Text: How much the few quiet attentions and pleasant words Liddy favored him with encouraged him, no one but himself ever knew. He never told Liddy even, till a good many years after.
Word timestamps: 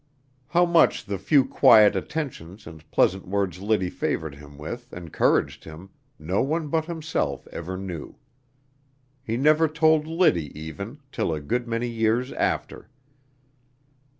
How 0.47 0.65
much 0.65 1.05
the 1.05 1.19
few 1.19 1.45
quiet 1.45 1.95
attentions 1.95 2.65
and 2.65 2.89
pleasant 2.89 3.27
words 3.27 3.61
Liddy 3.61 3.91
favored 3.91 4.33
him 4.33 4.57
with 4.57 4.91
encouraged 4.93 5.63
him, 5.63 5.91
no 6.17 6.41
one 6.41 6.69
but 6.69 6.85
himself 6.85 7.47
ever 7.51 7.77
knew. 7.77 8.15
He 9.23 9.37
never 9.37 9.67
told 9.67 10.07
Liddy 10.07 10.59
even, 10.59 11.01
till 11.11 11.31
a 11.31 11.39
good 11.39 11.67
many 11.67 11.87
years 11.87 12.31
after. 12.31 12.89